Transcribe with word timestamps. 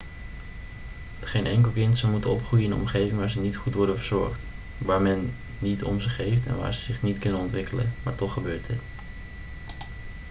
geen 1.19 1.45
enkel 1.45 1.71
kind 1.71 1.97
zou 1.97 2.11
moeten 2.11 2.29
opgroeien 2.29 2.65
in 2.65 2.71
een 2.71 2.77
omgeving 2.79 3.19
waar 3.19 3.29
ze 3.29 3.39
niet 3.39 3.55
goed 3.57 3.73
worden 3.73 3.97
verzorgd 3.97 4.39
waar 4.77 5.01
men 5.01 5.33
niet 5.59 5.83
om 5.83 5.99
ze 5.99 6.09
geeft 6.09 6.45
en 6.45 6.57
waar 6.57 6.73
ze 6.73 6.79
zich 6.81 7.01
niet 7.01 7.19
kunnen 7.19 7.39
ontwikkelen 7.39 7.93
maar 8.03 8.15
toch 8.15 8.33
gebeurt 8.33 8.67
dit 8.67 8.79